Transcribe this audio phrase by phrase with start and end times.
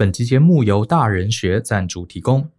[0.00, 2.50] 本期节目由大人学赞助提供。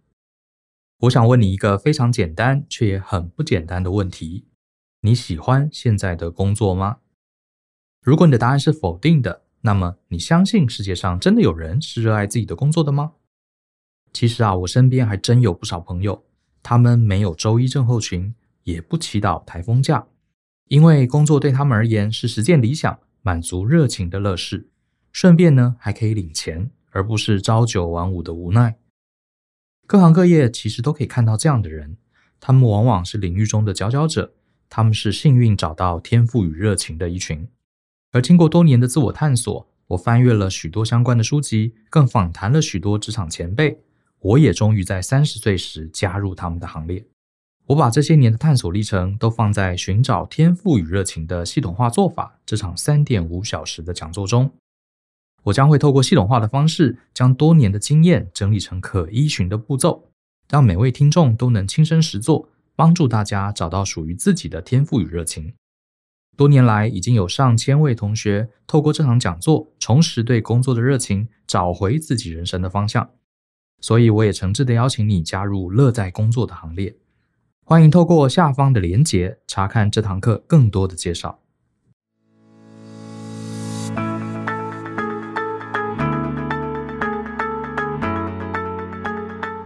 [1.00, 4.46] 我想问你一个非常简单却也很不简单的问题：
[5.00, 6.98] 你喜欢现在的工作吗？
[8.00, 13.14] 如果你的答案是否定的，那么你相信世界上真的有人是热爱自己的工作的吗？
[14.12, 16.24] 其实啊，我身边还真有不少朋友，
[16.62, 18.32] 他们没有周一症候群，
[18.62, 20.06] 也不祈祷台风假，
[20.68, 24.70] 因为工作对他们而言是实践理想、满足热情的乐事，
[25.10, 26.70] 顺便呢还可以领钱。
[26.92, 28.76] 而不是朝九晚五的无奈。
[29.86, 31.96] 各行各业其实都可以看到这样的人，
[32.40, 34.32] 他们往往是领域中的佼佼者，
[34.70, 37.46] 他们是幸运找到天赋与热情的一群。
[38.12, 43.80] 而经过多年的自我探索，我翻阅了许多相关的书籍，更访谈了许多职场前辈，
[44.20, 47.04] 我也终于在三十岁时加入他们的行列。
[47.66, 54.50] 我把这些年的探索历程都放在《寻找天赋与热情的系统化做法》这场三点五小时的讲座中。
[55.44, 60.08] 我将会透过系统化的方式，将多年的经验整理成可依循的步骤，
[60.48, 65.54] 让每位听众都能亲身实作，帮助大家找到属于自己的天赋与热情。
[66.36, 73.10] 多年来，已经有上千位同学透过这场讲座，重拾对工作的热情，找回自己人生的方向。
[73.80, 76.96] 所以，我也诚挚的邀请你加入乐在工作的行列。
[77.64, 81.41] 欢迎透过下方的连结，查看这堂课更多的介绍。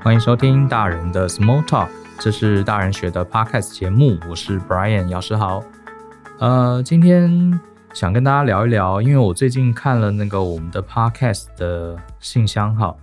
[0.07, 1.89] 欢迎收听大人的 Small Talk，
[2.21, 5.65] 这是大人学的 Podcast 节目，我是 Brian 姚世豪。
[6.39, 7.61] 呃，今天
[7.93, 12.95] 想跟大家聊一聊，因为我最近看了那个我们的 Podcast 的信箱哈，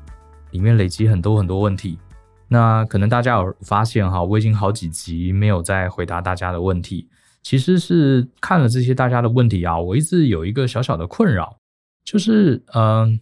[0.52, 2.00] 里面累积很多很多问题。
[2.48, 7.10] 那可能大家有发现哈，我已经好几集没有再回答大家的问题。
[7.42, 11.58] 其实是看了这些大家的问题啊，我一直有一个小小的困扰，
[12.06, 13.20] 就是嗯。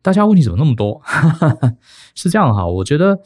[0.00, 1.02] 大家问题怎么那么多？
[2.14, 3.18] 是这样哈，我觉得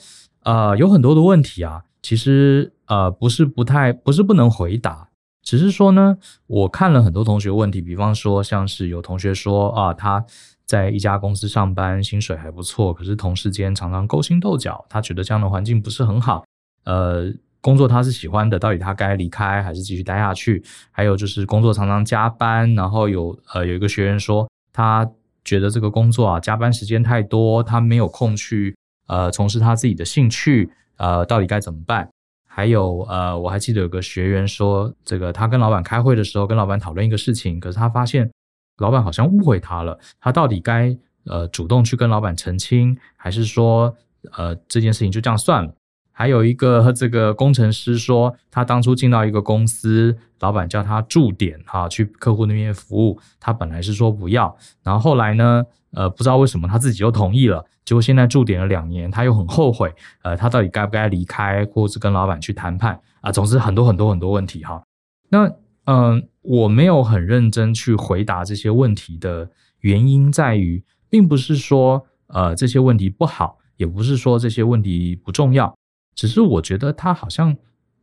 [0.42, 5.08] 呃有很多的问题啊，其实呃不是不太不是不能回答，
[5.42, 6.16] 只是说呢，
[6.46, 10.24] 我看了很多同学问题，比方说像是有同学说啊他
[10.64, 16.44] 在一家公司上班，薪水还不错，可是同事间常常勾心斗角，他觉得这样的环境不是很好。
[16.84, 20.64] 呃，工作他是喜欢的，到底他该离开还是继续待下去？
[20.90, 25.08] 还有就是工作常常加班，然后有呃有一个学员说他。
[25.44, 28.76] 觉得这个工作啊，加班时间太多，他没有空去
[29.06, 32.08] 呃从事他自己的兴趣，呃，到底该怎么办？
[32.46, 38.30] 还有呃，我还记得有个学员说，这个他跟老板开会的时候，跟老板讨论一个事情，可是他发现
[38.76, 43.96] 老板好像误会他了，他到底该呃主动去跟老板澄清，还是说
[44.32, 45.74] 呃这件事情就这样算了？
[46.12, 59.92] 还有一个和这个工程师说，他当初进到一个公司，老板叫他驻点哈，去客户那边服务，他本来是说不要，然后后来呢，呃，不知道为什么他自己又同意了，结果现在驻点了两年，他又很后悔，
[60.22, 63.32] 呃，他到底该不该离开，或是跟老板去谈判啊？
[63.32, 64.82] 总之很多很多很多问题哈。
[65.30, 65.50] 那
[65.84, 69.50] 嗯、我没有很认真去回答这些问题的
[69.80, 75.74] 原因在于，并不是说呃这些问题不好，也不是说这些问题不重要。
[76.14, 77.56] 只是我觉得它好像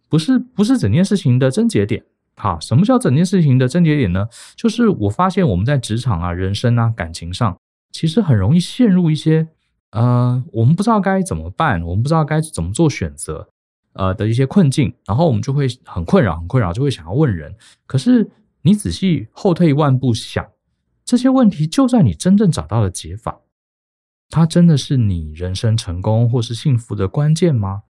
[0.08, 2.04] 不是不是整件事情的症结点。
[2.36, 4.28] 好，什么叫整件事情的症结点呢？
[4.56, 7.58] 就是我发现我们在职场啊、人生啊、感情上，
[7.92, 9.50] 其实很容易陷入一些
[9.92, 13.50] 呃，我们不知道该怎么办，我们不知道该怎么做选择，
[13.92, 17.54] 呃的一些困境，然后我们就会很困扰，很困扰，就会想要问人。
[17.86, 18.30] 可是
[18.62, 20.46] 你仔细后退一万步想，
[21.04, 23.42] 这些问题就算你真正找到了解法，
[24.30, 27.84] 它真的是你人生成功或是幸福的关键吗？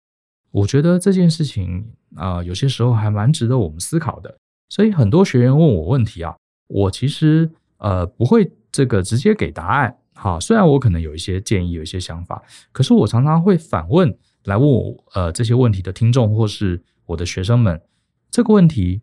[0.51, 4.37] 我觉得这件事情啊、有些时候还蛮值得我们思考的。
[4.69, 6.35] 所以很多学员问我问题啊，
[6.67, 9.95] 我其实呃不会这个直接给答案。
[10.13, 17.81] 哈，虽然我可能有一些建议，有一些想法，可是我常常会反问来问我呃这些问题的听众或是我的学生们，
[18.29, 19.01] 这个问题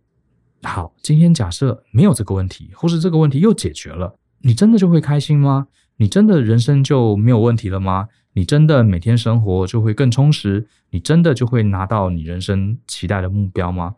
[0.63, 5.69] 好，今天假设没有这个问题，或是这个问题又解决了，你真的就会开心吗？
[5.99, 8.09] 你真的人生就没有问题了吗？
[8.35, 10.67] 你真的每天生活就会更充实？
[10.91, 13.97] 你真的就会拿到你人生期待的目标吗？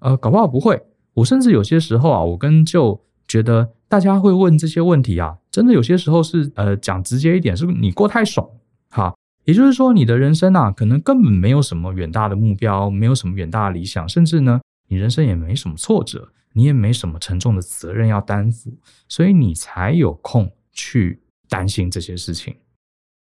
[0.00, 0.82] 呃，搞不好不会。
[1.14, 8.46] 我甚至有些时候啊，我跟就觉得大家会问这些问题啊，真的有些时候是呃讲直接一点，是不是你过太爽
[8.90, 9.14] 哈。
[9.44, 21.21] 也就是说，你的人生啊，可能根本没有什么远大的目标，没有什么远大的理想，甚至呢，你人生也没什么挫折，你也没什么沉重的责任要担负，所以你才有空去
[21.52, 22.56] 担心这些事情。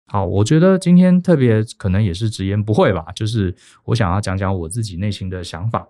[0.08, 5.86] 好，我觉得今天特别可能也是直言不讳吧，就是我想要讲讲我自己内心的想法。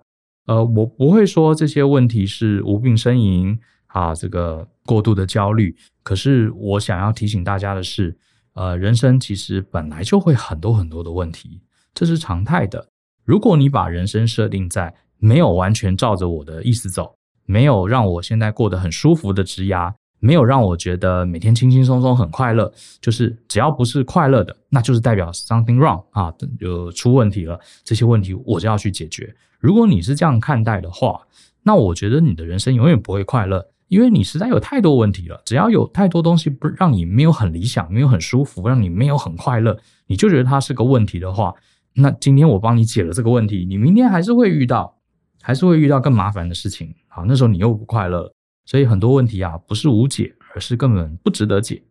[0.47, 5.75] 呃，我不会说这些问题是无病呻吟啊，这个过度的焦虑。
[6.03, 8.15] 可是我想要提醒大家的是，
[8.53, 11.63] 呃，人生其实本来就会很多很多的问题，
[11.95, 12.87] 这是常态的。
[13.25, 27.59] 如果你把人生设定在没有完全照着我的意思走，没有让我现在过得很舒服的职涯，没有让我觉得每天轻轻松松很快乐，就是只要不是快乐的，那就是代表 something wrong 啊，就出问题了。
[27.85, 29.35] 这些问题我就要去解决。
[29.59, 31.21] 如果你是这样看待的话，
[31.63, 35.41] 那我觉得你的人生永远不会快乐，因为你实在有太多问题了。
[35.45, 39.77] 只要有太多东西不让你没有很理想，没有很舒服，让你没有很快乐，
[40.07, 41.53] 你就觉得它是个问题的话，
[41.95, 44.97] 那今天我帮你解了这个问题，你明天还是会遇到，
[45.43, 46.95] 还是会遇到更麻烦的事情。
[47.09, 48.31] 好，那时候你又不快乐，
[48.67, 51.83] 所以很多问题啊，不是无解，而是根本不值得解。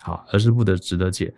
[0.00, 1.34] 好，而是不得值得解。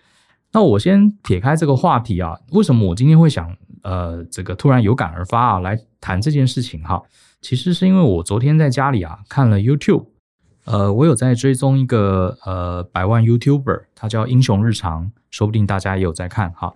[0.53, 7.01] 那我先撇开这个话题啊，为什么我今天会想呃这个突然有感而发啊来谈这件事情哈？
[7.41, 10.09] 其实是因为我昨天在家里啊看了 YouTube，
[10.65, 16.75] 呃，我有在追踪一个呃百万 YouTuber，他叫英雄日常，说不定大家也有在看哈。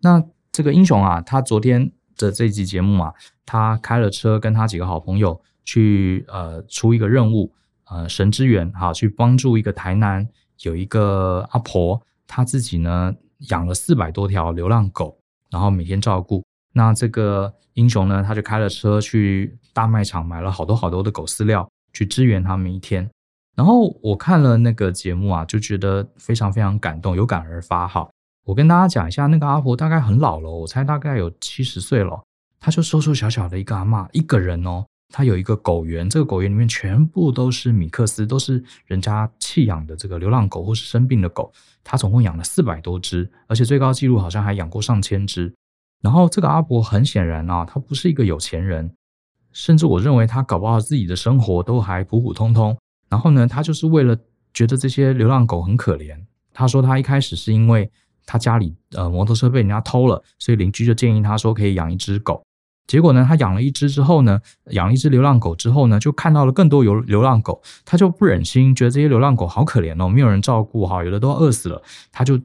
[0.00, 0.22] 那
[0.52, 3.12] 这个英雄啊，他昨天的这集节目啊，
[3.44, 7.52] 他开了车跟他几个好朋友去呃出一个任务，
[7.90, 10.26] 呃神之援哈，去帮助一个台南
[10.62, 13.14] 有一个阿婆，她自己呢
[13.50, 15.18] 养了四百多条流浪狗，
[15.50, 16.42] 然后每天照顾。
[16.72, 23.10] 那这个英雄呢，他就开了车去大卖场买了好多好多的狗饲料，去支援他们一天。
[23.54, 28.06] 然后我看了那个节目啊，就觉得非常非常感动，有感而发哈。
[28.44, 32.22] 我跟大家讲一下，那个阿婆大概很老了，我猜大概有七十岁了。
[32.60, 34.84] 她就瘦瘦小小的一个阿嬷，一个人哦。
[35.08, 41.52] 她有一个狗园，这个狗园里面全部都是米克斯，都是人家弃养的这个流浪狗或是生病的狗。
[41.82, 45.54] 他总共养了四百多只，而且最高纪录好像还养过上千只。
[46.02, 48.94] 然后这个阿伯很显然啊，他不是一个有钱人，
[49.52, 52.76] 甚至我认为他搞不好自己的生活都还普普通通。
[53.08, 54.16] 然后呢，他就是为了
[54.52, 56.18] 觉得这些流浪狗很可怜。
[56.52, 57.90] 他说他一开始是因为。
[58.28, 62.42] 他家里呃摩托车被人家偷了，所以邻居就建议他说可以养一只狗。
[62.86, 64.40] 结果呢，他养了一只之后呢，
[64.70, 72.38] 养了一只流浪狗之后呢，就看到了更多流流浪狗，他就不忍心，觉得这些流浪狗好可怜哦，没有人照顾哈，有的都要饿死了，他就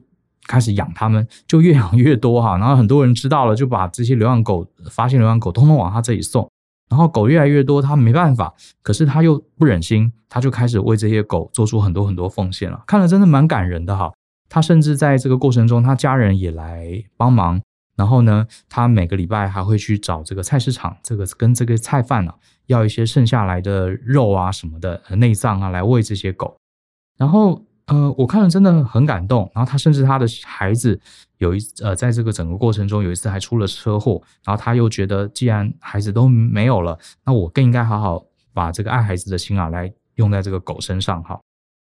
[0.46, 2.56] 开始养它们，就越养越多哈。
[2.58, 6.50] 然后很多人知道了，就把这些流浪狗发现流浪狗通通往他这里送，
[6.90, 8.52] 然后狗越来越多，他没办法，
[8.82, 14.12] 可是他又不忍心，他就开始为这些狗做出很多很多奉献了，看了真的蛮感人的哈。
[14.48, 17.62] 他甚至在这个过程中，他家人也来帮忙。
[17.96, 22.34] 然后呢，他每个礼拜还会去找这个菜市场，这个跟这个菜贩啊，
[22.66, 26.56] 要一些剩下来的肉啊什么的内脏啊，来喂这些狗。
[27.18, 29.48] 然后，呃，我看了真的很感动。
[29.54, 30.98] 然后他甚至他的孩子
[31.38, 34.20] 有一呃，在这个整个过程中有一次还出了车祸。
[34.44, 38.24] 然后他又觉得，既然孩子都没有了，那我更应该好好
[38.54, 41.38] 把这个爱孩子的心啊，来用在这个狗身上哈。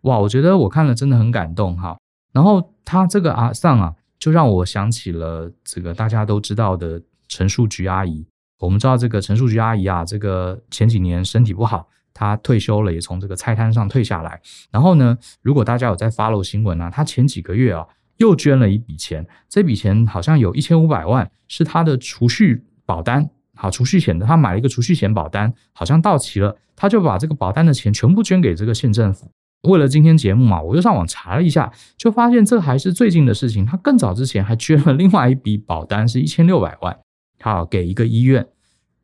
[0.02, 1.98] 哇，我觉得我看了真的很感动哈。
[2.32, 8.26] 然后他这个阿桑啊，就让我想起了这个大家都知道的陈树菊阿姨。
[8.60, 14.42] 我们知道这个陈树菊阿姨啊，这个前几年身体不好，她退休了，也从这个菜摊上退下来。
[14.72, 17.86] 然后呢，如果大家有在 follow 新闻啊，她前几个月啊
[18.18, 29.32] 又捐了一笔钱，这笔钱好像有一千五百万，是她的储蓄保单，好储蓄险的，她买了一个储蓄险保单，好像到期了，她就把这个保单的钱全部捐给这个县政府。
[29.68, 33.66] 为了今天节目嘛，我又上网查了一下，就发现这还是最近的事情。
[33.66, 36.98] 他更早之前还捐了另外一笔保单，是一千六百万，
[37.42, 38.48] 好给一个医院。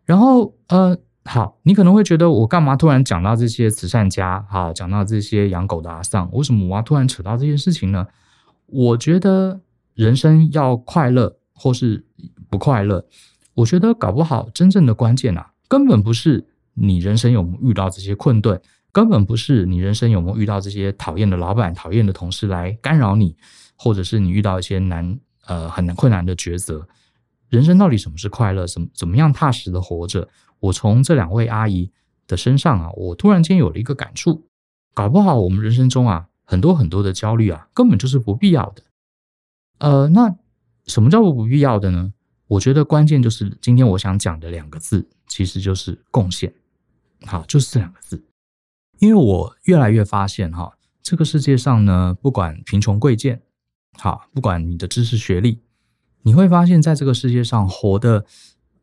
[0.05, 8.07] 然后呃，好，你可能会觉得我干嘛突然讲到这些慈善家，好讲到这些养狗的阿桑，为什么我要突然扯到这件事情呢？
[8.67, 9.61] 我觉得
[9.93, 12.05] 人生要快乐或是
[12.49, 13.05] 不快乐，
[13.55, 18.59] 我觉得搞不好真正的关键啊，根本不是你人生有没有遇到这些困顿。
[18.93, 23.35] 根本不是你人生有没有遇到这些讨厌的老板、讨厌的同事来干扰你，
[23.75, 26.87] 或者是你遇到一些难呃很难困难的抉择。
[27.49, 28.67] 人生到底什么是快乐？
[28.67, 30.29] 怎么怎么样踏实的活着？
[30.59, 31.91] 我从这两位阿姨
[32.27, 34.47] 的身上啊，我突然间有了一个感触。
[34.93, 38.83] 搞不好我们人生中啊，很多很多的焦虑啊，根本就是不必要的。
[39.79, 40.35] 呃，那
[40.85, 42.13] 什么叫做不必要的呢？
[42.47, 46.53] 我觉得关键就是今天我想讲的两个字，其实就是贡献。
[47.25, 48.23] 好，就是这两个字。
[48.99, 53.41] 因为我越来越发现哈，这个世界上呢，不管贫穷贵贱，
[53.97, 55.59] 好，不管你的知识学历，
[56.21, 58.25] 你会发现在这个世界上活得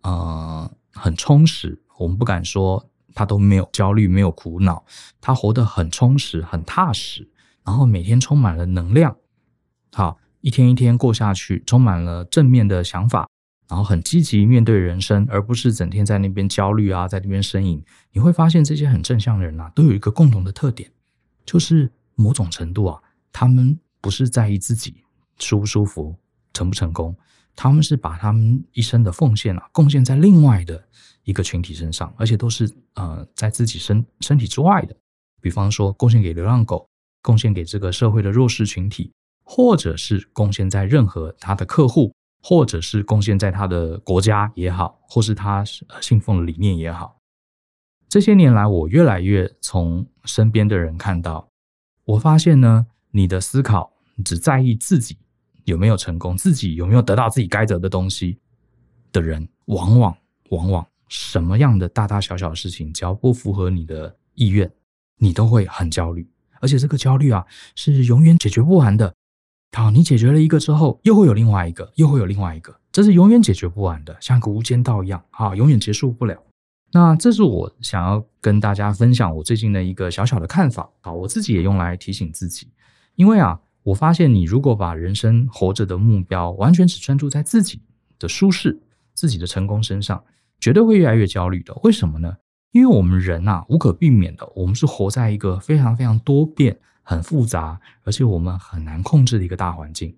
[0.02, 1.82] 呃很充实。
[1.98, 4.84] 我们不敢说他都没有焦虑、没有苦恼，
[5.20, 7.28] 他活得很充实、很踏实，
[7.64, 9.16] 然后每天充满了能量，
[9.92, 13.28] 好，一天一天过下去，充满了正面的想法。
[13.70, 17.80] 然后很积极面对人生，而不是整天在那边焦虑啊，在那边呻吟。
[18.10, 20.90] 你会发现这些很正向的人啊，都有一个共同的特点，
[21.46, 23.00] 就是某种程度啊，
[23.32, 24.96] 他们不是在意自己，
[25.38, 26.16] 舒不舒服、
[26.52, 27.16] 成不成功，
[27.54, 30.84] 他们是把他们一生的奉献啊，贡献在另外的
[31.22, 34.96] 一个群体身上，而且都是呃在自己身身体之外的。
[35.40, 36.88] 比方说，贡献给流浪狗，
[37.22, 39.12] 贡献给这个社会的弱势群体，
[39.44, 42.12] 或者是贡献在任何他的客户，
[42.42, 45.64] 或者是贡献在他的国家也好，或是他
[46.00, 47.18] 信奉的理念也好。
[48.08, 51.48] 这些年来，我越来越从身边的人看到，
[52.04, 53.92] 我发现呢，你的思考
[54.24, 55.16] 只在意自己
[55.64, 58.38] 有没有成功，自己有没有得到自己该得的东西
[59.12, 60.16] 的人，往往
[60.50, 64.70] 往往什么样的大大小小的事情，只要不符合你的意愿。
[65.22, 66.26] 你都会很焦虑，
[66.62, 69.14] 而且这个焦虑啊是永远解决不完的。
[69.72, 76.36] 好，你解决了一个之后，又会有另外一个，又会有另外一个，这是永远解决不完的，像个无间道一样，啊，永远结束不了。
[76.92, 80.90] 那这是我想要跟大家分享我最近的一个小小的看法。
[81.00, 82.66] 好，我自己也用来提醒自己，
[83.14, 87.80] 因为啊，我发现你如果把人生活着的目标完全只专注在自己
[88.18, 88.82] 的舒适、
[89.14, 90.24] 自己的成功身上，
[90.58, 91.72] 绝对会越来越焦虑的。
[91.84, 92.36] 为什么呢？
[92.72, 96.76] 因为我们人呐，无可避免的，我们是活在一个非常非常多变、
[97.10, 100.14] 很复杂，而且我们很难控制的一个大环境。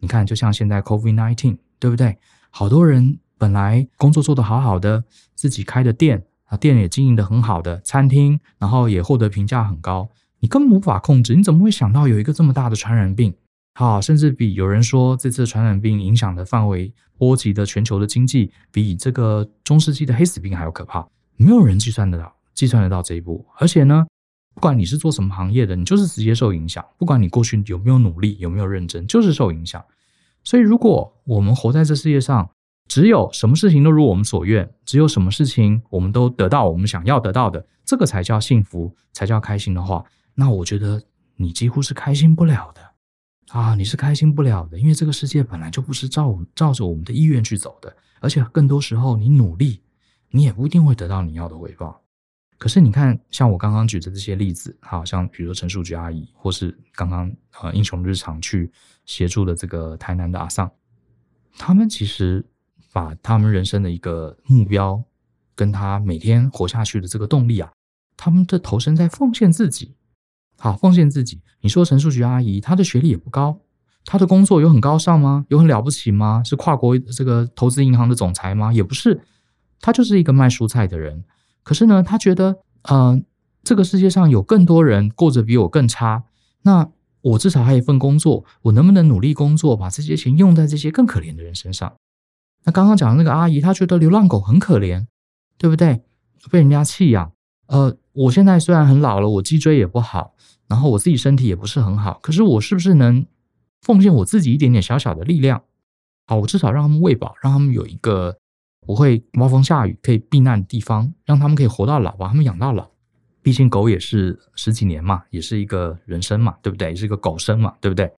[0.00, 2.18] 你看，就像现在 COVID-19，对不对？
[2.50, 5.04] 好多人本来工作做得好好的，
[5.36, 10.08] 自己开的店啊，店也经营得很好的餐厅，然后也获得评价很高，
[10.40, 11.36] 你根本无法控制。
[11.36, 13.32] 你怎么会想到有一个这么大的传染病？
[13.74, 21.06] 好，甚至比有人说这次传染病影响的范围、波及的全球的经济，比这个中世纪的黑死病还要可怕。
[21.36, 23.46] 没有人计算得到，计算得到这一步。
[23.58, 24.04] 而且呢，
[24.54, 26.84] 不管你是做什么行业的，你就是直接受影响。
[26.96, 29.84] 不管你过去有没有努力，有没有认真，就是受影响。
[30.44, 32.48] 所以，如果我们活在这世界上，
[32.88, 41.02] 只有什么事情都如我们所愿，只有什么事情我们都得到我们想要得到的，这个才叫幸福，才叫开心的话，那我觉得
[41.36, 42.80] 你几乎是开心不了的
[43.58, 43.74] 啊！
[43.74, 49.80] 你是开心不了的，因为这个世界本来就不是照照着我们的意愿去走的，而且更多时候你努力。
[50.30, 52.02] 你也不一定会得到你要的回报，
[52.64, 57.30] 可是你看，像我刚刚举的这些例子，好像比如说陈树菊阿姨，或是刚刚
[57.60, 58.72] 呃英雄日常去
[59.04, 60.72] 协助的这个台南的阿桑，
[61.58, 62.42] 他们其实
[62.90, 65.04] 把他们人生的一个目标，
[65.54, 67.70] 跟他每天活下去的这个动力啊，
[68.16, 69.94] 他们的投身在奉献自己，
[70.56, 71.42] 好，奉献自己。
[71.60, 73.60] 你说陈树菊阿姨，她的学历也不高，
[74.06, 75.44] 她的工作有很高尚吗？
[75.50, 76.42] 有很了不起吗？
[76.42, 78.72] 是跨国这个投资银行的总裁吗？
[78.72, 79.20] 也不是。
[79.82, 81.22] 他就是一个卖蔬菜的人，
[81.64, 83.24] 可是呢，他觉得，嗯、
[83.64, 86.24] 这个世界上有更多人过着比我更差，
[86.62, 86.90] 那
[87.22, 91.94] 我至少还有一份工作，我能不能努力工作，把这些钱用在这些更可怜的人身上？
[92.64, 95.06] 那刚刚讲的那个阿姨，她觉得流浪狗很可怜，
[95.56, 96.02] 对不对？
[96.50, 97.32] 被人家弃养。
[97.68, 100.34] 呃，我现在虽然很老了，我脊椎也不好，
[100.68, 103.24] 然后我自己身体也不是很好，可是我是不是能
[103.80, 105.62] 奉献我自己一点点小小的力量？
[106.26, 108.36] 好，我至少让他们喂饱，让他们有一个。
[108.86, 112.90] 不会刮风下雨可以避难的地方，让他们可以活到老，把他们养到老。
[113.42, 116.88] 毕竟狗也是十几年嘛，也是一个人生嘛，对不对？
[116.88, 118.10] 也是一个狗生嘛，对不对？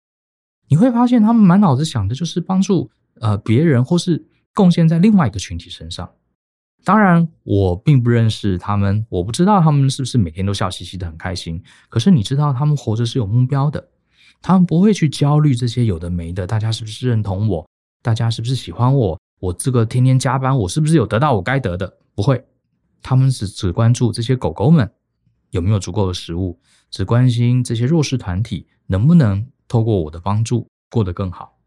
[0.68, 2.90] 你会发现他们满脑子想的就是帮助
[3.22, 6.10] 呃别人，或是贡献在另外一个群体身上。
[6.84, 11.64] 当然，我并不认识他们，我不知道他们是不是每天都笑嘻嘻的很开心。
[11.90, 13.90] 可是你知道，他们活着是有目标的，
[14.42, 16.46] 他们不会去焦虑这些有的没的。
[16.46, 17.68] 大家是不是认同我？
[18.04, 19.20] 大家是不是喜欢我？
[19.40, 21.98] 我这个天天加班，我是不是有得到我该得的？
[22.16, 22.46] 不会，
[23.02, 24.90] 他们只只关注这些狗狗们
[25.52, 31.58] 有没有足够的食物，只关心这些弱势团体能不能透过我的帮助过得更好，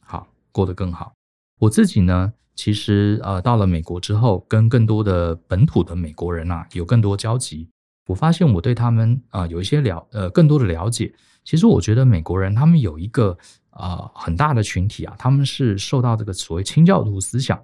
[0.00, 1.12] 好，过得更好。
[1.58, 7.68] 我自己呢，其实呃到了美国之后，跟更多的本土的美国人啊有更多交集，
[8.06, 11.12] 我发现我对他们啊、有一些了呃更多的了解。
[11.48, 13.38] 其实我觉得美国人他们有一个。
[13.80, 17.62] 呃，很大的群体啊，他们是受到这个所谓清教徒思想，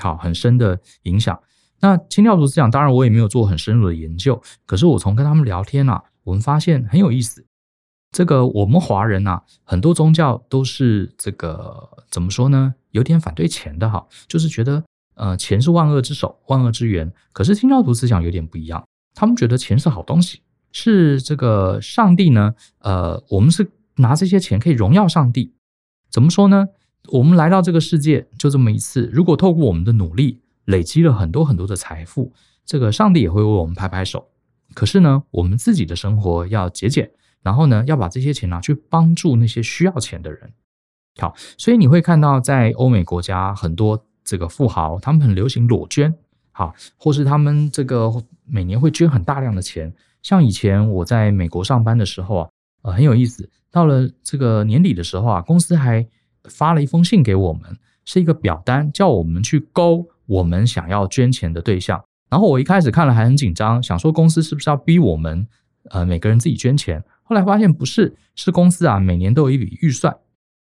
[0.00, 1.36] 好很深的影响。
[1.80, 7.44] 那清教徒思想，当然我也没有做很深入的研究，可是我从跟他们聊天啊，我们发现很有意思。
[8.12, 12.76] 这个我们华人啊，很多宗教都是这个怎么说呢？
[12.92, 14.84] 有点反对钱的哈，就是觉得
[15.16, 17.12] 呃钱是万恶之首，万恶之源。
[17.32, 20.42] 可是清教徒思想有点不一样，他们觉得钱是好东西，
[20.74, 22.54] 是这个上帝呢。
[22.80, 23.70] 呃，我们是。
[23.98, 25.52] 拿这些钱可以荣耀上帝，
[26.10, 26.66] 怎么说呢？
[27.12, 32.32] 我们来到这个世界就这么一次，如果透过我们的努力累积了很多很多的财富，
[32.66, 34.26] 这个上帝也会为我们拍拍手。
[34.74, 37.08] 可是呢，我们自己的生活要节俭，
[37.40, 40.52] 然后呢，要把这些钱拿去帮助那些需要钱的人。
[41.20, 46.12] 好，所以你会看到在欧美国家很多这个富豪，他们很流行裸捐，
[46.50, 48.12] 好，或是他们这个
[48.44, 49.94] 每年会捐很大量的钱。
[50.24, 52.48] 像以前我在美国上班的时候啊。
[52.82, 53.48] 呃，很有意思。
[53.70, 56.06] 到了这个年底的时候啊，公司还
[56.50, 62.04] 发了一封信给我们，是一个表单，叫我们去勾我们想要捐钱的对象。
[62.28, 65.48] 然后我一开始看了还很紧张，想说公司是不是要逼我们，
[65.92, 67.02] 呃，每个人自己捐钱？
[67.22, 70.14] 后来发现不是，是公司啊，每年都有一笔预算，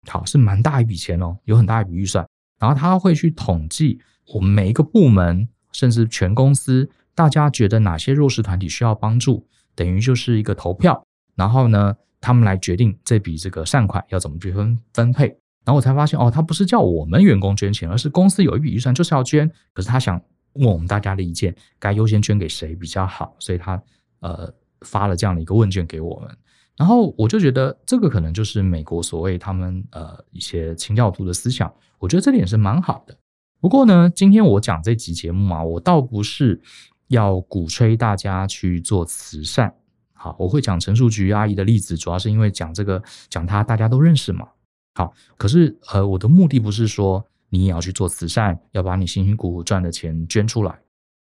[0.08, 2.24] 好，是蛮大一笔钱哦，有很大一笔预算。
[2.60, 4.00] 然后他会去统计
[4.32, 11.02] 我们每一个部门，甚至全公司，大家觉得哪些弱势团体需要帮助，等于就是一个投票。
[11.36, 15.28] 然后呢，他们来决定这笔这个善款要怎么去分分配。
[15.66, 20.22] 然后我才发现，哦，他不是叫我们员工捐钱，而是公司有一笔预算就是要捐，可是他想
[20.54, 23.82] 问我们大家的意见，该优先捐给谁比较好，所以他
[24.20, 26.30] 呃发了这样的一个问卷给我们。
[26.78, 33.18] 然后我就觉得这个可能就是美国所谓他们呃一些清教徒的思想，我觉得这点是蛮好的。
[33.60, 36.62] 不过呢，今天我讲这集节目嘛，我倒不是
[37.08, 39.74] 要鼓吹大家去做慈善。
[40.14, 44.48] 好，我会讲陈树菊阿姨的例子，主要是因为讲这个讲她大家都认识嘛。
[44.96, 50.80] 好，可是呃，我的目的不是说你也要去做慈善，要把你辛辛苦苦赚的钱捐出来。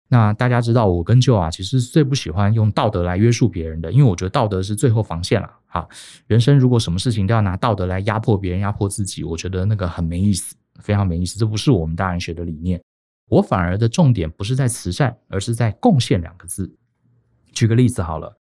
[0.09, 5.51] 那大家知道，我跟舅啊，其实最不喜欢用道德来约束别人的，因为我觉得道德是最后防线了。
[5.67, 5.89] 哈，
[6.27, 11.39] 人生如果什么事情都要拿道德来压迫别人、压迫自己，我觉得那个很没意思，非常没意思。
[11.39, 12.81] 这不是我们大人学的理念。
[13.29, 16.77] 我反而的重点不是在慈善，而是在贡献两个字。
[17.53, 18.37] 举个例子好了，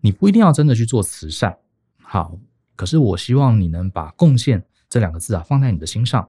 [0.00, 1.58] 你不一定要真的去做慈善，
[2.02, 2.38] 好，
[2.76, 4.64] 可是我希望你能把贡献。
[4.86, 6.28] 这两个字啊，放在你的心上，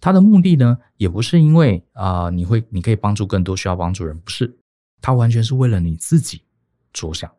[0.00, 4.56] 它的目的呢，也不是因为啊、你会你可以帮助更多需要帮助人，不是，
[5.02, 6.40] 它完全是为了你自己
[6.94, 7.30] 着想。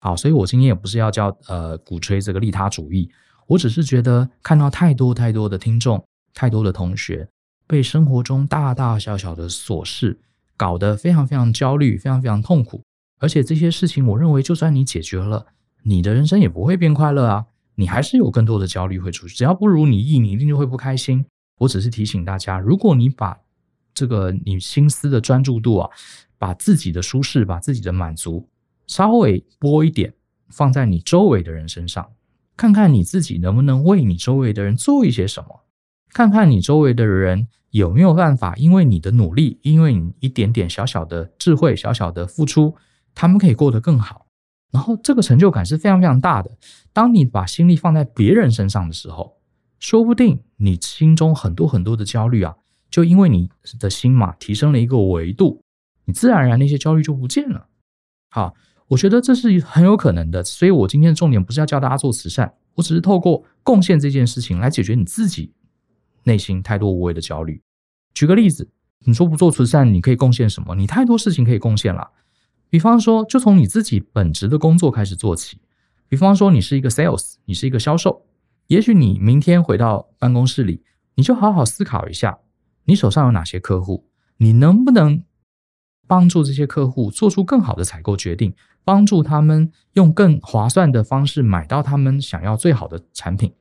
[0.00, 3.10] 好，所以我今天也不是要叫呃鼓吹这个利他主义，
[3.46, 6.02] 我只是觉得看到太多太多的听众，
[6.32, 7.28] 太多的同学
[7.66, 10.20] 被生活中大大小小的琐事
[10.56, 12.82] 搞得非常非常焦虑，非常非常痛苦，
[13.18, 15.46] 而且这些事情，我认为就算你解决了，
[15.82, 17.46] 你的人生也不会变快乐啊。
[17.74, 21.24] 你还是有更多的焦虑会出去，只要不如你意，你一定就会不开心。
[21.58, 23.38] 我只是提醒大家，如果你把
[23.94, 25.90] 这个你心思的专注度啊，
[26.36, 28.46] 把自己的舒适、把自己的满足
[28.86, 30.12] 稍微拨一点，
[30.50, 32.12] 放在你周围的人身上，
[32.56, 35.62] 看看你自己能不能为你周围的人做一些什么，
[36.12, 42.74] 看看你周围的人有没有办法，因为你的努力，因为你一点点小小的智慧、小小的付出，
[43.14, 44.26] 他们可以过得更好。
[44.70, 46.50] 然后这个成就感是非常非常大的。
[46.92, 49.38] 当你把心力放在别人身上的时候，
[49.78, 52.56] 说不定你心中很多很多的焦虑啊，
[52.90, 55.62] 就因为你的心嘛提升了一个维度，
[56.04, 57.66] 你自然而然那些焦虑就不见了。
[58.30, 58.54] 好，
[58.88, 60.44] 我觉得这是很有可能的。
[60.44, 65.52] 所以我今天的重点不是要教大家做慈善，我只是透过贡献这件事情来解决你自己
[66.24, 67.62] 内心太多无谓的焦虑。
[68.14, 70.74] 举个例子，你说不做慈善，你可以贡献什么？
[70.74, 72.10] 你太多事情可以贡献了。
[72.68, 75.58] 比方说，就从你自己本职的工作开始做起。
[76.08, 78.26] 比方说，你是一个 sales，你是一个销售。
[78.68, 80.82] 也许你明天回到办公室里，
[81.14, 82.38] 你就好好思考一下，
[82.84, 85.22] 你手上有哪些客户，你能不能
[86.06, 88.54] 帮助这些客户做出更好的采购决定，
[88.84, 93.52] 帮助他们用更划算的方式买到他们想要最好的产品，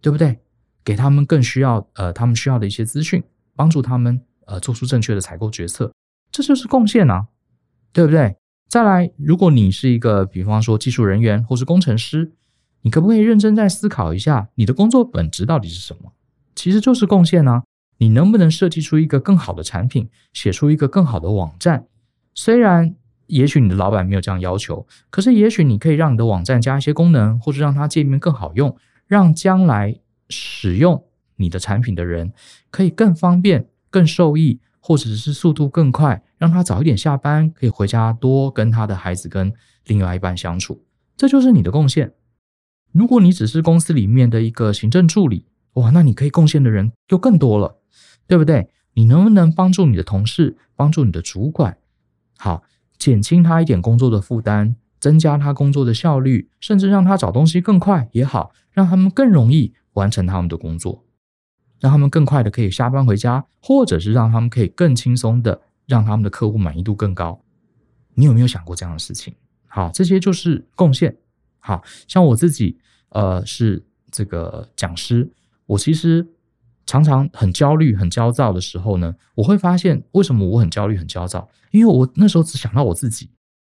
[0.00, 0.38] 对不对？
[0.86, 3.24] 给他们更需要呃他们需要的一些资讯，
[3.56, 5.92] 帮助他们呃做出正确的采购决策，
[6.30, 7.26] 这就是贡献啊，
[7.92, 8.36] 对不对？
[8.68, 12.30] 再来，如果你是一个，比方说技术人员或是工程师，
[12.82, 16.12] 你可不可以认真再思考一下，你的工作本质到底是什么？
[16.54, 17.64] 其实就是贡献啊！
[17.98, 21.86] 你能不能设计出一个更好的产品，写出一个更好的网站？
[22.34, 22.94] 虽然
[23.26, 31.04] 也许你的老板没有这样要求，可是也许你可以让你的网站加一些功能，或者让它界面更好用，让将来使用
[31.36, 32.32] 你的产品的人
[32.70, 34.60] 可以更方便、更受益。
[34.78, 39.52] 或者是速度更快，让他早一点下班，可以回家多跟他的孩子跟
[39.86, 40.84] 另外一半相处，
[41.16, 42.12] 这就是你的贡献。
[42.92, 47.80] 如果你只是公司里面的一个行政助理，哇，那你可以贡献的人就更多了，
[48.28, 48.70] 对不对？
[48.94, 51.76] 你能不能帮助你的同事，帮助你的主管，
[52.38, 52.62] 好，
[52.96, 61.04] 减轻他一点工作的负担，增加他工作的效率，甚至让他找东西更快也好，让他们更容易完成他们的工作。
[61.78, 67.38] 让他们更快的可以下班回家，或者是让他们可以更轻松的让他们的客户满意度更高。
[68.14, 69.34] 你有没有想过这样的事情？
[69.66, 71.14] 好，这些就是贡献。
[71.58, 72.78] 好，像我自己，
[73.10, 75.30] 呃，是这个讲师，
[75.66, 76.26] 我其实
[76.86, 81.46] 常常很焦虑、很焦躁的时候呢，我会发现为什么我很焦虑、很焦躁？
[81.72, 83.28] 因为我那时候只想到我自己，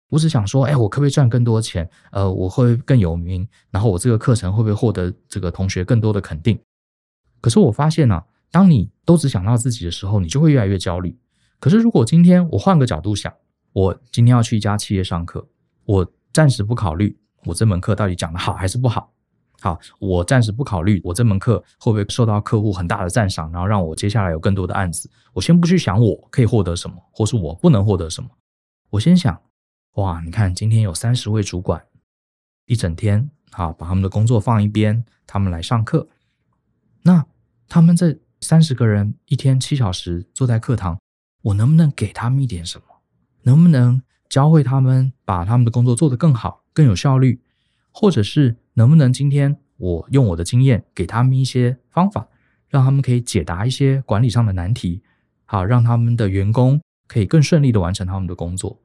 [0.10, 1.90] 我只想说，哎，我可不可以赚更多钱？
[2.12, 6.60] 呃，我会更有名，然后我这个课程会不会获得这个同学更多的肯定？
[7.42, 11.18] 可是我发现呢、当你都只想到自己的时候，你就会越来越焦虑。
[11.60, 13.34] 可是如果今天我换个角度想，
[13.74, 15.48] 我今天要去一家企业上课，
[15.86, 19.12] 我暂时不考虑我这门课到底讲得好还是不好，
[19.60, 25.10] 好，我暂时不考虑我这门课会不会受到客户很大的赞赏，然后让我接下来有更多的案子。
[25.34, 28.30] 我先不去想我可以获得什么，或是我不能获得什么。
[28.92, 29.40] 我先想，
[29.98, 31.84] 哇，你看今天有三十位主管，
[32.68, 36.08] 一整天，好，把他们的工作放一边，他们来上课。
[37.02, 37.26] 那
[37.68, 41.00] 他们这三十个人一天七小时坐在课堂，
[41.42, 42.86] 我能不能给他们一点什么？
[43.42, 47.42] 能不能教会他们把他们的工作做得更好、更有效率？
[47.92, 52.28] 或者是能不能今天我用我的经验给他们一些方法，
[52.70, 55.02] 让他们可以解答一些管理上的难题，
[55.46, 58.80] 好，让他们的员工可以更顺利的完成他们的工作。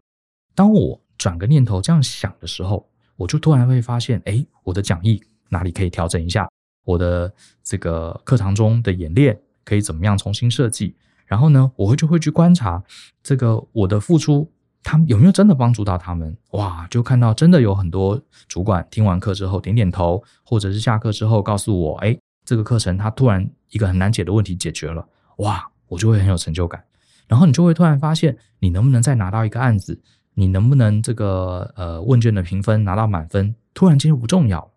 [0.55, 6.49] 当我转个念头这样想的时候，我就突然会发现，哎，我的讲义哪里可以调整一下？
[6.85, 10.97] 我的这个课堂中的演练可以怎么样重新设计？
[11.27, 12.83] 然后呢，我会就会去观察
[13.23, 14.51] 这个我的付出。
[14.85, 16.37] 他们有没有真的帮助到他们？
[16.51, 26.83] 哇，就看到真的有很多主管听完课之后点点头，或者是下课之后告诉我，哎，这个课程他突然一个很难解的问题解决了，哇，我就会很有成就感。
[27.29, 30.03] 然后你就会突然发现，你能不能再拿到一个案子？
[30.35, 33.55] 你能不能这个呃问卷的评分拿到满分？
[33.75, 34.71] 突然间就不重要，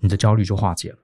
[0.00, 0.98] 你的焦虑就化解了。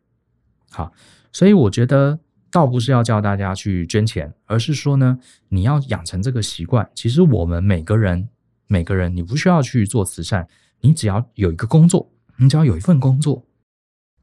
[0.71, 0.93] 好，
[1.33, 2.21] 所以我觉得。
[2.53, 6.91] 倒不是要叫大家去捐钱，而是说呢，你要养成这个习惯。
[6.97, 8.29] 其实我们每个人，
[8.67, 10.49] 每个人，你不需要去做慈善，
[10.81, 13.47] 你只要有一个工作，你只要有一份工作，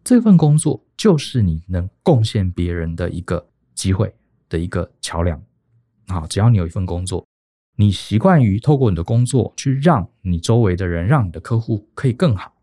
[0.03, 4.13] 这份工作就是你能贡献别人的一个机会
[4.49, 5.41] 的一个桥梁。
[6.09, 7.25] 好，只要你有一份工作，
[7.79, 12.53] 你习惯于透过你的工作去让你周围的人，让你的客户可以更好。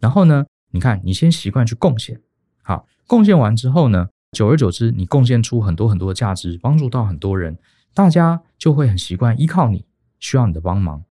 [0.00, 2.20] 然后呢，你看，你先习惯去贡献，
[2.62, 7.56] 好，贡献完之后呢，久而久之，你贡献出很多很多的价值，帮助到很多人，
[7.94, 9.86] 大家就会很习惯依靠你，
[10.18, 11.04] 需要你的帮忙，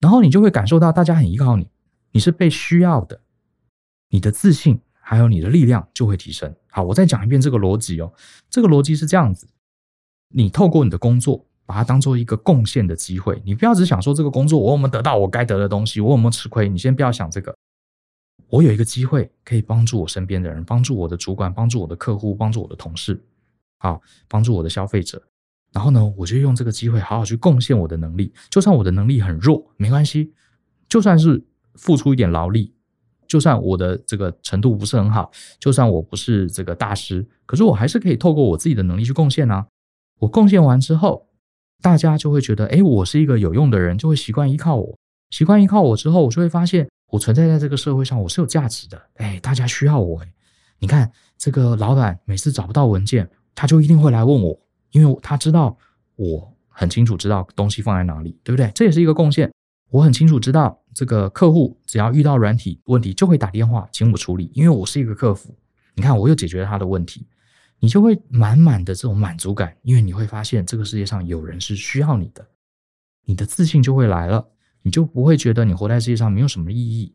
[0.00, 1.68] 然后你就会感受到大家很依靠你，
[2.12, 3.20] 你是被需要的，
[4.08, 6.54] 你的自信还有你的力量就会提升。
[6.70, 8.14] 好，我再讲一遍这个逻辑哦，
[8.48, 9.46] 这个逻辑是这样子：
[10.30, 17.54] 你透过你的工作，把它当做一个贡献的机会，你不要只想说这个工作我有没有得到我该得的东西，我有没有吃亏，你先不要想这个。
[18.48, 23.20] 我有一个机会可以帮助我身边的人，帮助我的主管，帮助我的客户，帮助我的同事，
[23.78, 25.20] 好，帮助我的消费者。
[25.72, 28.32] 然后呢，我就用这个机会好好去贡献我的能力。
[28.48, 30.32] 就算我的能力很弱，没关系。
[30.88, 32.72] 就算是付出一点劳力，
[33.26, 39.66] 就算我的这个程度不是很好，就算我不是这个大师，可是我还是可以透过我自己的能力去贡献啊。
[40.20, 41.25] 我贡献完之后，
[41.82, 44.96] 大家就会觉得，哎，我是一个有用的人，就会习惯依靠我。
[45.30, 46.88] 习惯依靠我之后，我就会发现。
[47.10, 49.00] 我存在在这个社会上，我是有价值的。
[49.14, 50.18] 哎，大家需要我。
[50.18, 50.32] 哎，
[50.80, 51.08] 你看
[51.38, 54.58] 这个老板每次找不到文件，他就一定会来问我，
[54.90, 55.76] 因为他知道
[56.16, 58.72] 我很清楚知道东西放在哪里，对不对？
[58.74, 59.48] 这也是一个贡献。
[59.90, 65.54] 我很清楚知道这个客户只要遇到软体问题就会打电话请我处理，因为我是一个客服。
[65.94, 67.24] 你看，我又解决了他的问题，
[67.78, 72.46] 你就会满满的这种满足感，因为你会发现这个世界上有人是需要你的，
[73.24, 74.48] 你的自信就会来了。
[74.82, 77.12] 你就不会觉得你活在世界上没有什么意义。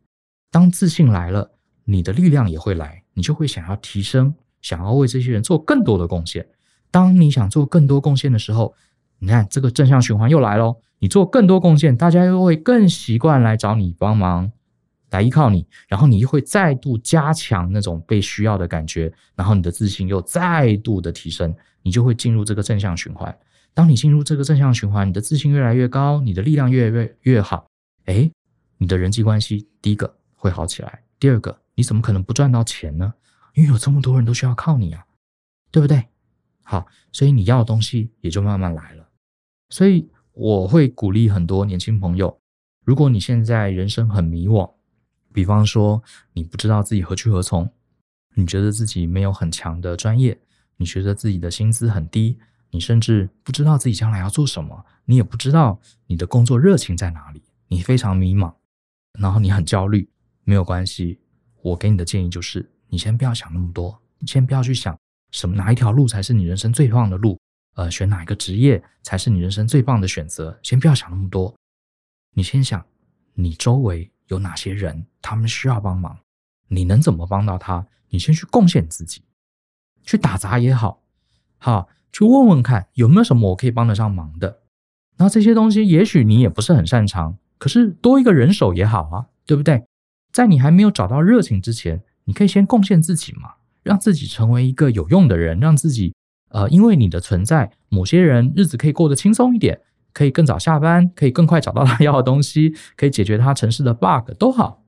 [0.51, 1.51] 当自信来了，
[1.85, 6.45] 你的力量也会来，你就会想要提升，想要为这些人做更多的贡献。
[6.91, 8.75] 当你想做更多贡献的时候，
[9.19, 10.75] 你看这个正向循环又来喽。
[10.99, 14.51] 你做更多贡献，大家又会更习惯来找你帮忙，
[15.11, 23.37] 来依靠你，然后你又会再度加强那种被需要的感觉，然后你的自信又再度的提升，你就会进入这个正向循环。
[23.73, 27.65] 当你进入这个正向循环，你的自信越来越高，你的力量越来越越好，
[28.05, 28.29] 哎，
[28.77, 33.13] 你的人际关系第一个会好起来，第二个你怎么可能不赚到钱呢？
[33.53, 35.05] 因为有这么多人都需要靠你啊，
[35.71, 36.05] 对不对？
[36.63, 39.09] 好，所以你要的东西也就慢慢来了。
[39.69, 42.39] 所以我会鼓励很多年轻朋友，
[42.85, 44.69] 如果你现在人生很迷惘，
[45.33, 46.01] 比方说
[46.33, 47.71] 你不知道自己何去何从，
[48.35, 50.39] 你觉得自己没有很强的专业，
[50.77, 52.39] 你觉得自己的薪资很低。
[52.73, 58.53] 你甚至不知道自己将来要做什么，你也不知道你的工作热情在哪里，你非常迷茫，
[59.19, 60.09] 然后你很焦虑。
[60.43, 61.19] 没有关系，
[61.61, 64.97] 我给你的建议就是，你先不要想那么多，你先不要去想
[65.31, 67.39] 什么哪一条路才是你人生最棒的路，
[67.75, 71.55] 呃，选哪一个职业才是你人生最棒的选择，先不要想那么多，
[72.33, 72.83] 你先想
[73.33, 76.17] 你周围有哪些人，他们需要帮忙，
[76.69, 77.85] 你能怎么帮到他？
[78.09, 79.21] 你先去贡献自己，
[80.03, 81.01] 去打杂也好，
[81.57, 81.89] 好。
[82.13, 84.63] 去问问看有没有什么我可以帮得上忙的，
[85.15, 89.85] 那这些东西也许你也不是很擅长，可是多一个人手也好啊，对不对？
[90.33, 96.13] 在你还没有找到热情之前，你可以先贡献自己嘛，让自己成为一个有用的人，让自己
[96.49, 99.79] 呃，因为你的存在，某些人日子可以过得轻松一点，
[100.13, 104.83] 可以更早下班，可以更快找到他要的东西，可以解决他城市的 bug 都好。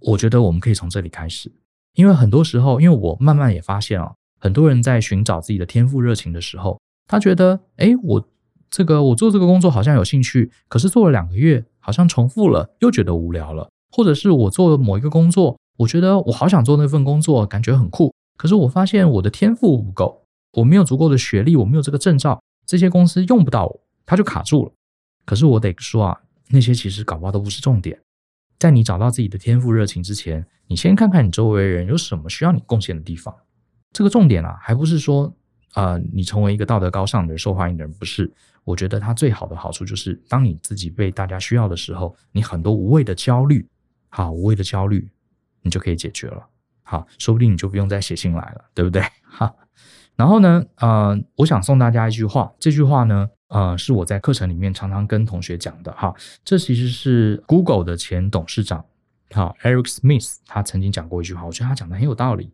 [0.00, 1.52] 我觉得我们可以从这里开始，
[1.94, 8.28] 因为很多时候，因为我慢慢也发现啊，很多人在寻找自己的天赋热情的时候，他觉得，诶，我
[8.70, 13.68] 这个我做这个工作好像有兴趣，可是做了两个月，好像重复了，又觉得无聊了。
[13.90, 24.72] 或者是我做某一个工作，我觉得我好想做那份工作，感觉很酷，可是我发现我的天赋不够，我没有足够的学历，我没有这个证照，这些公司用不到我，他就卡住了。
[25.24, 27.98] 可是我得说啊，那些其实搞不好都不是重点。
[28.58, 33.34] 在你找到自己的天赋热情之前，你先看看你周围人有什么需要你贡献的地方。
[33.92, 35.34] 这个重点啊，还不是说，
[35.74, 38.32] 呃，你成为一个道德高尚的人、受欢迎的人，不是。
[38.64, 43.66] 我觉得它最好的好处就是，当你自己被大家需要的时候，你很多无谓的焦虑，
[44.08, 45.10] 好，无谓的焦虑，
[45.62, 46.46] 你就可以解决了。
[46.82, 49.02] 好，说不定你就不用再写信来了，对不对？
[49.28, 49.54] 哈。
[50.16, 53.28] 然后呢，呃，我想送大家一句话，这句话呢。
[53.54, 56.12] 呃，是我在课程里面常常跟同学讲的哈。
[56.44, 58.84] 这其实是 Google 的前董事长，
[59.30, 62.52] 好，Eric Smith，他曾经讲过一句话，我觉得他讲的很有道理。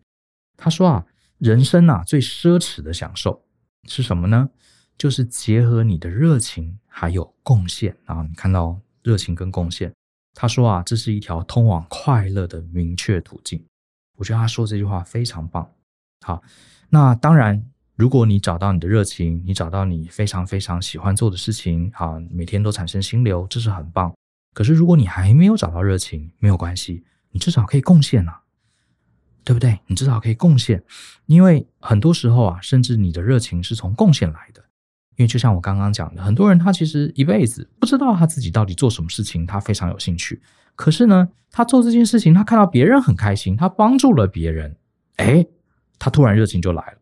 [0.59, 1.07] 他说啊，
[1.39, 3.43] 人生啊最奢侈的享受
[3.89, 4.51] 是什么呢？
[4.99, 8.23] 就是结合你的热情还有贡献啊。
[8.29, 9.91] 你看到热情跟贡献，
[10.35, 13.65] 他说啊，这是一条通往快乐的明确途径。
[14.19, 15.67] 我觉得他说这句话非常棒。
[16.21, 16.43] 好，
[16.91, 17.65] 那当然。
[18.01, 24.11] 如果你找到你的热情，你找到你非常非常喜欢做的事情，啊，每天都产生心流，这是很棒。
[24.55, 28.41] 可是如果你还没有找到热情，没有关系，你至少可以贡献啊，
[29.45, 29.81] 对不对？
[29.87, 30.83] 你至少可以贡献，
[31.27, 34.65] 因为很多时候啊，甚至你的热情是从贡献来的。
[35.17, 40.41] 因为就像我刚刚讲的，很多人他其实一辈子不知道他自己到底做什么事情，他非常有兴趣。
[40.75, 44.75] 可是呢，他做这件事情，他看到别人很开心，他帮助了别人，
[45.19, 45.47] 诶，
[45.99, 47.00] 他突然热情就来了。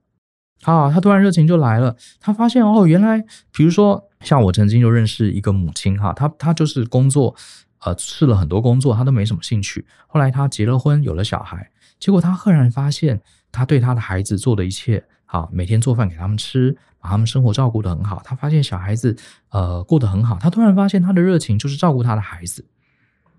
[0.63, 1.97] 啊，他突然热情就来了。
[2.21, 7.35] 他发现哦，原来比如说像我曾经就认识一个母亲哈，她她就是工作，
[7.81, 9.87] 呃，试了很多工作，她都没什么兴趣。
[10.09, 13.21] 后来她结了婚，有了小孩，结果她赫然发现，
[13.53, 18.21] 她对她的孩子做的一切，好，每天做饭给他们吃，把他们生活照顾得很好。
[18.25, 19.17] 她发现小孩子
[19.51, 22.67] 呃过得很好，她突然发现她的热情就是照顾她的孩子。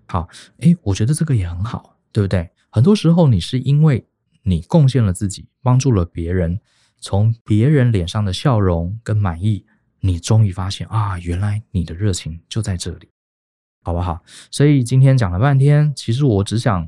[0.06, 0.26] 好，
[0.60, 2.50] 诶，我觉得这个也很好，对不对？
[2.70, 4.06] 很多时候你是因为
[4.42, 6.58] 你贡献了自己，帮助了别人。
[7.00, 9.64] 从别人脸上的笑容跟满意，
[10.00, 13.08] 你终于发现啊，原来你的热情就在这里，
[13.82, 14.20] 好不好？
[14.50, 16.86] 所以今天讲了半天，其实我只想，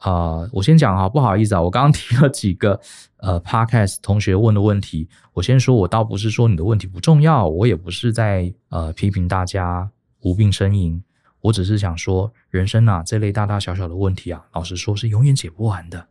[0.00, 2.80] 呃，我先讲啊，不好意思啊，我刚刚提了几个
[3.18, 9.90] 呃，Podcast 同学问的问题，我先说，我倒不是说你的问题不重要，我也不是在呃批评大家
[10.22, 11.02] 无病呻吟，
[11.40, 16.08] 我只是想说，人生啊，这类大大小小的问题啊，老实说是永远解不完的。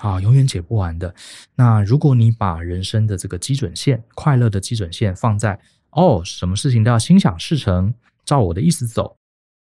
[0.00, 1.14] 啊，永远解不完的。
[1.54, 5.58] 那如果你把人生的这个基准线，快乐的基准线放在
[5.90, 7.92] 哦，什么事情都要心想事成，
[8.24, 9.16] 照我的意思走，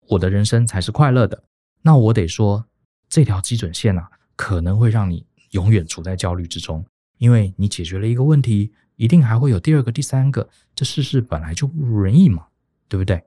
[0.08, 1.42] 我的人生才是快乐的。
[1.82, 2.66] 那我得说，
[3.08, 6.84] 这条基准线啊，可能会让你永远处在焦虑之中，
[7.18, 10.48] 因为你解决了一个问题，一定还会有第二个、第三个。
[10.74, 12.46] 这世事本来就不如人意嘛，
[12.88, 13.22] 对不对？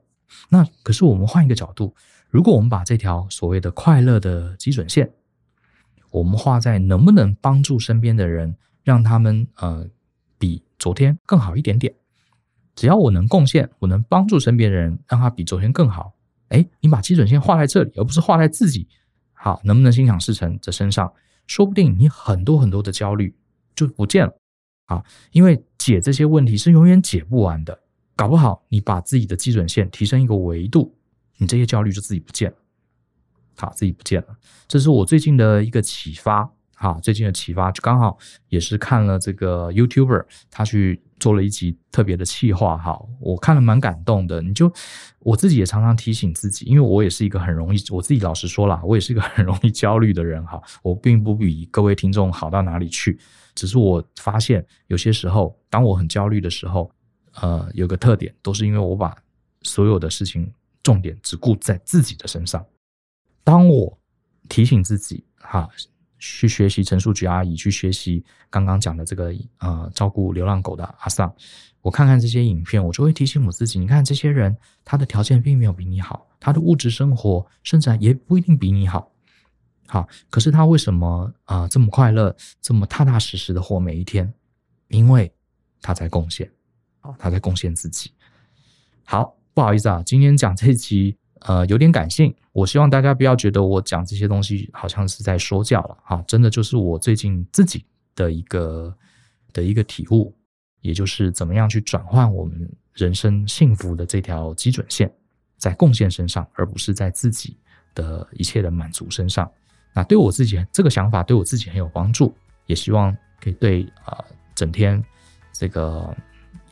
[0.48, 1.94] 那可是我们换一个角度，
[2.30, 5.12] 如果我们把这条所谓的快乐的基准线，
[6.16, 9.86] 我们画在能不能帮助身边的人，让他们呃
[10.38, 11.94] 比昨天更好一点点。
[12.74, 16.14] 只要我能贡献，我能帮助身边的人，让他比昨天更好。
[16.48, 18.88] 哎，你把基准线画在这里，而不是画在自己
[19.34, 21.12] 好能不能心想事成的身上，
[21.46, 23.34] 说不定你很多很多的焦虑
[23.74, 24.32] 就不见了。
[24.86, 27.78] 啊，因为解这些问题是永远解不完的，
[28.14, 30.94] 搞不好你把自己的基准线提升一个维度，
[31.36, 32.56] 你这些焦虑就自己不见了。
[33.56, 34.28] 好，自己不见了。
[34.68, 36.50] 这是我最近的一个启发。
[36.78, 38.18] 哈，最近的启发就刚好
[38.50, 42.76] 也是看了这个 YouTuber，他去做了一集特别的企划。
[42.76, 44.42] 哈，我看了蛮感动的。
[44.42, 44.70] 你就
[45.20, 50.44] 我自己也常常提醒自己，因为我也是一个很容易，我自己老实说啦，我也是一个很容易焦虑的人。
[50.44, 53.18] 哈，我并不比各位听众好到哪里去，
[53.54, 56.90] 只是我发现有些时候，当我很焦虑的时候，
[57.40, 59.16] 呃，有个特点，都是因为我把
[59.62, 62.62] 所有的事情重点只顾在自己的身上。
[63.46, 63.96] 当我
[64.48, 65.68] 提醒自己，哈，
[66.18, 71.32] 去学习陈述菊阿姨，去学习刚刚讲的这个呃照顾流浪狗的阿桑，
[71.80, 79.12] 我看看这些影片，我就会提醒我自己，你看这些人，他的条件并没有比你好，他的物质生活甚至也不一定比你好，
[79.86, 84.34] 好，可是他为什么啊、呃、这么快乐，这么踏踏实实的活每一天？
[84.88, 85.32] 因为
[85.80, 86.50] 他在贡献，
[86.98, 88.10] 好，他在贡献自己。
[89.04, 91.16] 好，不好意思啊，今天讲这一集。
[91.40, 98.96] 呃，有点感性，我希望大家不要觉得我讲这些东西好像是在说教了哈，真的就是我最近自己的一个
[99.52, 100.34] 的一个体悟，
[100.80, 105.12] 也就是怎么样去转换我们人生幸福的这条基准线，
[105.58, 107.56] 在贡献身上，而不是在自己
[107.94, 109.50] 的一切的满足身上。
[109.94, 112.34] 那对我自己这个想法对我自己很有帮助，
[112.66, 115.02] 也希望可以对啊、呃、整天
[115.52, 116.16] 这个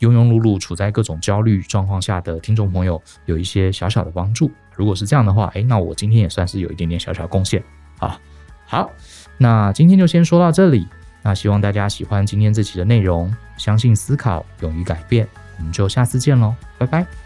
[0.05, 4.51] 庸庸碌碌处在各种焦虑状况下的听众朋友有一些小小的帮助。
[4.75, 7.63] 如果是这样的话，哎，那我今天也算是有一点点小小贡献
[7.99, 8.19] 啊。
[8.65, 8.91] 好，
[9.37, 10.87] 那今天就先说到这里。
[11.21, 15.27] 那希望大家喜欢今天这期的内容，相信思考，勇于改变。
[15.57, 17.24] 我们就下次见喽，拜拜。